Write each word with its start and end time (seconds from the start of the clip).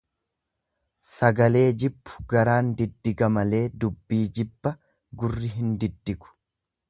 Sagalee 1.09 1.65
jibbu 1.83 2.25
garaan 2.33 2.71
diddiga 2.79 3.29
malee 3.35 3.61
dubbii 3.83 4.23
jibba 4.39 4.75
gurri 5.25 5.53
hin 5.59 5.71
diddigu. 5.85 6.35